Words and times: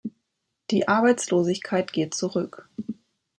Die 0.71 0.87
Arbeitslosigkeit 0.87 1.93
geht 1.93 2.15
zurück. 2.15 2.67